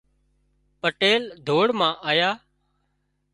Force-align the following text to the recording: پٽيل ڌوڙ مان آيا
پٽيل 0.81 1.23
ڌوڙ 1.45 1.67
مان 1.79 1.93
آيا 2.09 2.29